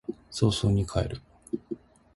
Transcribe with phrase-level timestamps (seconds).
[0.31, 1.21] 早々に帰る